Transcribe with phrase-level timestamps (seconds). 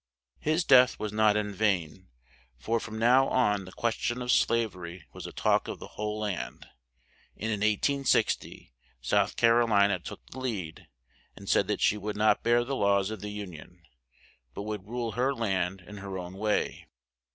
[0.39, 2.09] His death was not in vain,
[2.57, 5.77] for from now on the ques tion of sla ver y was the talk of
[5.77, 6.65] the whole land,
[7.37, 10.87] and in 1860 South Car o li na took the lead
[11.35, 13.83] and said that she would not bear the laws of the Un ion,
[14.55, 16.87] but would rule her land in her own way.